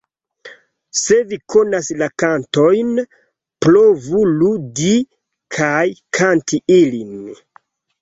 Se 0.99 1.17
vi 1.33 1.37
konas 1.55 1.89
la 1.99 2.07
kantojn, 2.23 2.91
provu 3.67 4.25
ludi 4.41 4.91
kaj 5.61 5.87
kanti 6.21 6.65
ilin! 6.83 7.19